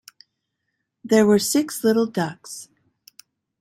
[1.03, 2.69] There were six little ducks.